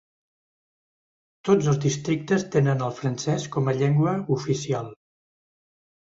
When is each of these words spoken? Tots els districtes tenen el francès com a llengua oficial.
Tots 1.49 1.67
els 1.71 1.79
districtes 1.83 2.45
tenen 2.57 2.81
el 2.87 2.95
francès 3.01 3.47
com 3.59 3.71
a 3.71 3.77
llengua 3.83 4.17
oficial. 4.39 4.91